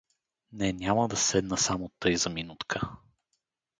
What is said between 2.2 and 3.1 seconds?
минутка.